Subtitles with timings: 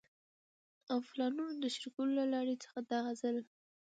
[0.91, 3.37] او پلانونو د شريکولو له لړۍ څخه دا ځل